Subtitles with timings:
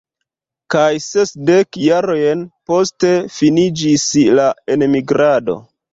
[0.75, 5.59] Kaj sesdek jarojn poste finiĝis la enmigrado.